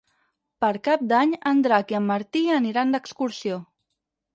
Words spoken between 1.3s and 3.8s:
en Drac i en Martí aniran d'excursió.